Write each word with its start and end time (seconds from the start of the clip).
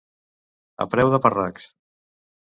A 0.85 0.87
preu 0.95 1.13
de 1.17 1.21
parracs. 1.27 1.69